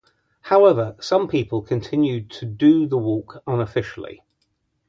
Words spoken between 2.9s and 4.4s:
walk unofficially.